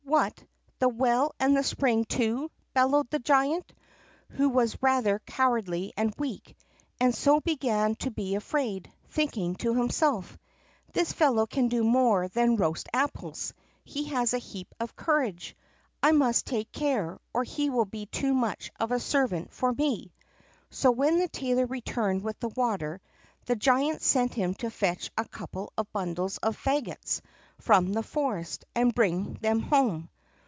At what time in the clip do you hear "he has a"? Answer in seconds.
13.85-14.37